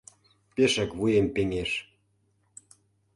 Пешак 0.55 0.91
вуем 0.99 1.27
пеҥеш... 1.35 1.71